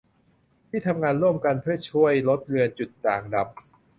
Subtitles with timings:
[0.69, 3.45] ที่ทำงานร่วมกันเพื่อช่วยลดเลือนจุดด่างดำ